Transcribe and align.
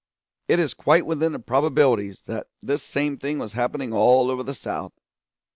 It 0.47 0.57
is 0.57 0.73
quite 0.73 1.05
within 1.05 1.31
the 1.31 1.37
probabilities 1.37 2.23
that 2.23 2.47
this 2.59 2.81
same 2.81 3.19
thing 3.19 3.37
was 3.37 3.53
happening 3.53 3.93
all 3.93 4.31
over 4.31 4.41
the 4.41 4.55
South. 4.55 4.97